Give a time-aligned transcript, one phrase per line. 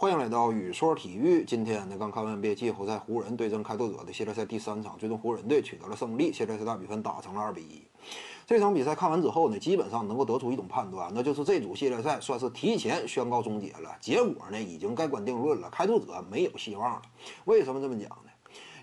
[0.00, 1.44] 欢迎来到宇说体育。
[1.44, 7.82] 今天呢，刚看完别季后赛湖人对阵开拓者的系列赛第三场，最终湖人队取得了胜利，系列赛大比分打成了二比一。
[8.46, 13.96] 这场比赛看完之后呢，基本上能够得出一种判断，那就是这组系列赛算是提前宣告终结了。
[14.00, 17.02] 结果呢，已经盖棺定论了，开拓者没有希望了。
[17.46, 18.27] 为什么这么讲呢？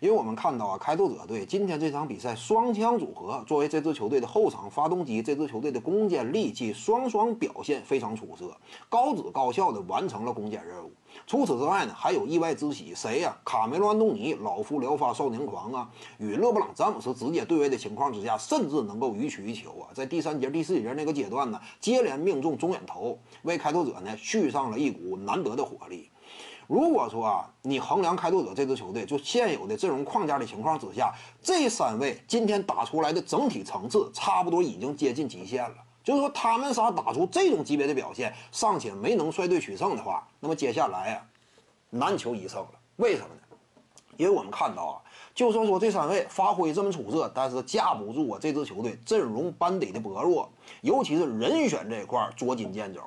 [0.02, 8.56] 因为我们看到啊，开拓者队今天这场比赛双枪组合作为这支球队的后场发动机，这支球队的攻坚利器双双表现非常出色，
[8.90, 10.92] 高质高效的完成了攻坚任务。
[11.26, 13.38] 除此之外呢，还有意外之喜，谁呀？
[13.46, 26.10] 卡梅隆·安东尼，老夫聊发少年狂啊，与勒布朗·詹姆斯直接对位的情况之下，甚至能够予取予求啊，在第三节、第四节那个阶段呢，接连命中中远投，为开拓者呢续上了一股难得的火力。
[26.68, 35.76] 如果说啊，你衡量开拓者这支球队就现有的阵容框架的情况之下，这三位今天打出来的整体层次差不多已经接近极限了。
[36.04, 41.26] 就是说，他们仨打出这种级别的表现，尚且没能率队取胜的话，那么接下来啊，
[41.90, 42.72] 难求一胜了。
[42.98, 43.42] 为什么呢？
[44.18, 44.96] 因为我们看到啊，
[45.34, 50.50] 就算说这三位发挥这么出色，但是架不住啊这支球队阵容班底的薄弱，
[50.82, 53.02] 尤其是人选这一块捉襟见肘。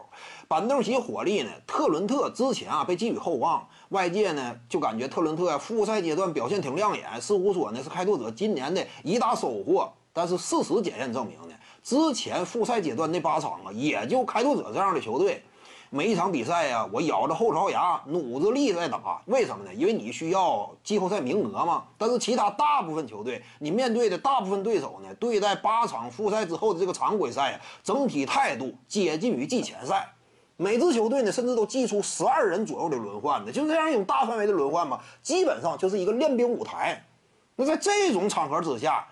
[0.47, 1.51] 板凳席火力呢？
[1.67, 9.93] 特伦特之前啊被寄予厚望，外界呢就感觉特伦特啊复赛阶段表现挺亮眼，似乎说呢是开拓者今年的一大收获。
[10.13, 15.45] 但是事实检验证明呢，之前复赛阶段那八场啊，也就开拓者这样的球队，
[15.91, 19.23] 每一场比赛呀，我咬着后槽牙努着力在打。
[19.25, 19.73] 为什么呢？
[19.73, 21.85] 因为你需要季后赛名额嘛。
[21.97, 30.13] 但是其他大部分球队，你面对的大部分对手呢，对待八场复赛之后的这个常规赛，整体态度接近于季前赛。
[30.59, 37.03] 每支球队呢，甚至都祭出十二人左右的轮换的，就是这样一种大范围的轮换嘛，基本上就是一个练兵舞台。
[37.57, 39.07] 那在这种场合之下，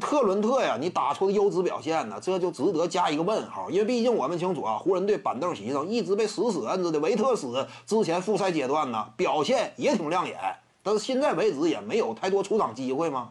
[0.00, 3.70] 特伦特呀，你打出的优质表现呢，这就值得加一个问号。
[3.70, 10.36] 因为毕竟我们清楚啊，湖人队板凳席上一直被死死摁着的维特斯，之前复赛阶段呢表现也挺亮眼，
[10.82, 13.30] 但是现在为止也没有太多出场机会嘛，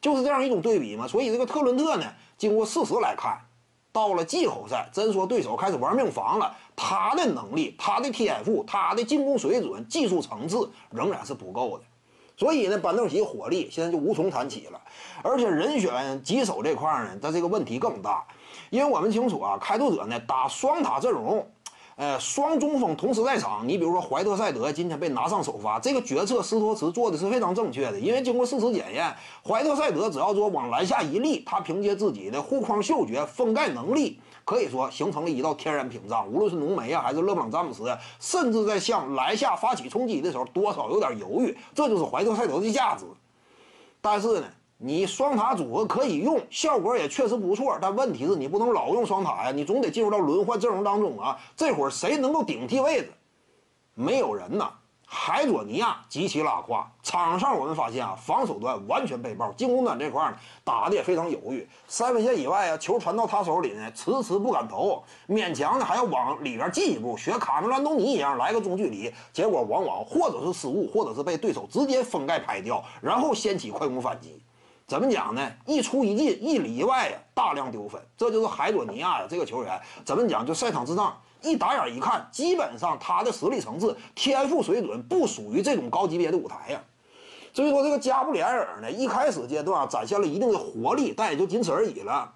[0.00, 1.06] 就是这样一种对比嘛。
[1.06, 2.04] 所以这个特伦特呢，
[2.36, 3.38] 经过事实来看。
[3.92, 11.84] 到了季后赛，真说对手开始玩命防了，他的能力、他的天赋、他的进攻水准、技术层次仍然是不够的，
[12.36, 14.80] 所以呢，板凳席火力现在就无从谈起了。
[15.22, 18.26] 而且人选棘手这块呢，他这个问题更大，
[18.70, 21.50] 因为我们清楚啊，开拓者呢打双塔阵容。
[21.96, 36.28] 呃，双中锋同时在场，你比如说怀特塞德今天被拿上首发，这个决策斯托茨做的是非常正确的，因为经过事实检验，怀特塞德只要说往篮下一立，他凭借自己的护框嗅觉封盖能力，可以说形成了一道天然屏障。
[36.28, 37.84] 无论是浓眉啊，还是勒布朗詹姆斯，
[38.20, 43.06] 甚至在向篮下发起冲击的时候，多少有点犹豫，这就是怀特塞德的价值。
[44.02, 44.46] 但是呢？
[44.78, 51.38] 你双塔组合可以用，效果也确实不错，但问题是你不能老用双塔呀，你总得进入到轮换阵容当中啊。
[51.56, 53.10] 这会儿谁能够顶替位置？
[53.94, 54.70] 没有人呐。
[55.08, 61.66] 海佐尼亚极其拉胯，场上我们发现啊，防守端完全被爆，进攻端这块呢打的也非常犹豫。
[61.86, 74.42] 三分线以外啊，球传到他手里呢，迟迟不敢投，勉强呢还要往里边进一步，学卡梅隆·东尼一样来个中距离，结果往往或者是失误，或者是被对手直接封盖拍掉，然后掀起快攻反击。
[74.86, 75.50] 怎么讲呢？
[75.66, 78.00] 一出一进，一里一外呀，大量丢分。
[78.16, 80.46] 这就是海佐尼亚呀，这个球员怎么讲？
[80.46, 86.80] 就赛场之上一打眼一看，基本上他的实力层次、天赋水准不属于这种高级别的舞台呀。
[87.52, 92.32] 所以说，这个加布里埃尔呢，一开始阶段，展现了一定的活力，但也就仅此而已了。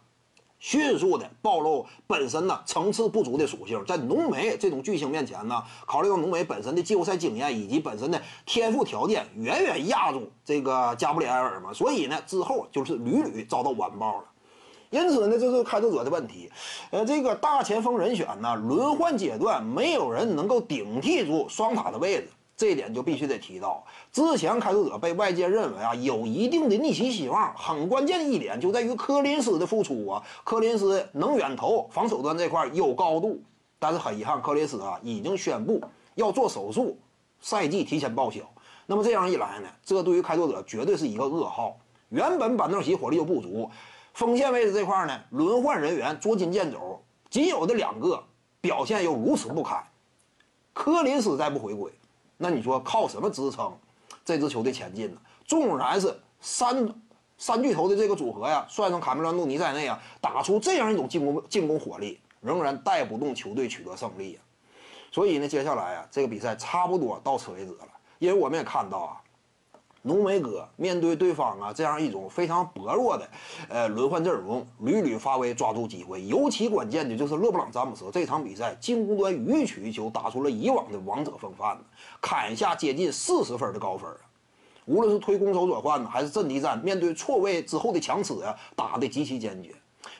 [0.60, 14.24] 迅速的暴露本身呢层次不足的属性，在浓眉这种巨星面前呢，考虑到浓眉本身的季后赛经验以及本身的天赋条件，远远压住这个加布里埃尔嘛，所以呢之后就是屡屡遭到完爆了。
[14.90, 16.50] 因此呢，这是开拓者的问题。
[16.90, 22.28] 呃，这个大前锋人选呢，轮换阶段没有人能够顶替住双塔的位置。
[22.60, 23.82] 这一点就必须得提到，
[24.12, 33.42] 之前开拓者被外界认为啊有一定的逆袭希望，很关键的一点就在于科林斯的复出啊，科林斯能远投，防守端这块有高度，
[33.78, 35.82] 但是很遗憾，科林斯啊已经宣布
[36.16, 36.98] 要做手术，
[37.40, 38.40] 赛季提前报销。
[38.84, 41.74] 那么这样一来呢，这对于开拓者绝对是一个噩耗。
[42.10, 43.70] 原本板凳席火力就不足，
[44.12, 47.00] 锋线位置这块呢轮换人员捉襟见肘，
[47.30, 48.22] 仅有的两个
[48.60, 49.82] 表现又如此不堪，
[50.74, 51.90] 科林斯再不回归。
[52.42, 53.70] 那你说靠什么支撑
[54.24, 55.20] 这支球队前进呢？
[55.44, 56.88] 纵然是三
[57.36, 64.40] 三巨头的这个组合呀，算上卡梅伦·杜尼在内啊，打出这样一种进攻进攻火力，仍然带不动球队取得胜利呀。
[65.12, 67.88] 所以呢，接下来啊，这个比赛差不多到此为止了。
[68.18, 69.20] 因为我们也看到啊，
[70.02, 73.28] 浓眉哥面对对方啊这样一种非常薄弱的
[73.68, 76.24] 呃轮换阵容，屡屡发威，抓住机会。
[76.24, 81.76] 尤其关键的就是勒布朗詹姆斯这场比赛进攻端予取予求，打出了以往的王者风范，
[82.20, 84.20] 砍下接近四十分的高分啊！
[84.86, 89.74] 无论是推攻守转换呢，还是阵地战，面对错位之后的强吃呀，打得极其坚决。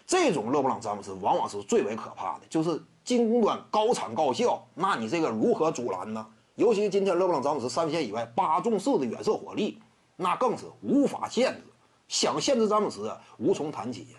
[0.06, 6.26] 这种勒布朗詹姆斯往往是最为可怕的，就是进攻端高产高效，那你这个如何阻拦呢？
[6.60, 9.78] 尤其今天勒布朗詹姆斯三分线以外八中四的远射火力，
[10.16, 11.62] 那更是无法限制，
[12.06, 14.18] 想限制詹姆斯无从谈起呀。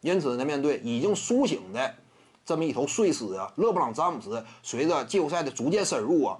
[0.00, 1.92] 因此呢，面对已经苏醒的
[2.46, 6.38] 这么一头睡狮啊，勒布朗詹姆斯随着季后赛的逐渐深入啊，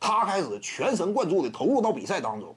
[0.00, 2.52] 他开始全神贯注地投入到比赛当中，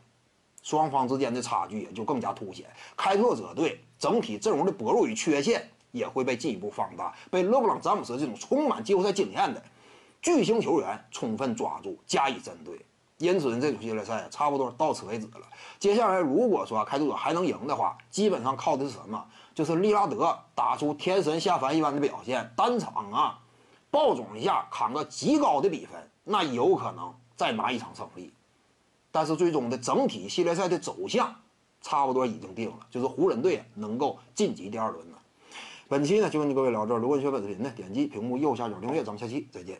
[0.64, 2.66] 双方之间的差距也就更加凸显。
[2.98, 9.64] 开拓者队整体阵容的薄弱与缺陷也会被进一步放大，被勒布朗詹姆斯这种充满季后赛经验的。
[10.26, 12.84] 巨星球员充分抓住，加以针对，
[13.20, 15.42] 因此呢这组系列赛差不多到此为止了。
[15.78, 19.24] 接下来如果说开拓者还能赢的话，基本上靠的是什么？
[19.54, 23.40] 就是利拉德打出天神下凡一般的表现，单场啊
[23.92, 28.34] 爆种一下，砍个极高的比分，那有可能再拿一场胜利。
[29.12, 31.36] 但是最终的整体系列赛的走向
[31.82, 35.20] 差不多已经定了，就是湖人队能够晋级第二轮了。
[35.88, 39.80] 本期呢就跟各位聊这，如果你喜欢本视频呢，点击屏幕右下角订阅，咱们下期再见。